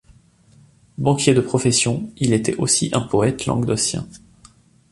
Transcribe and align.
Banquier 0.97 1.35
de 1.35 1.41
profession, 1.41 2.11
il 2.17 2.33
était 2.33 2.55
aussi 2.55 2.89
un 2.91 3.01
poète 3.01 3.45
languedocien. 3.45 4.07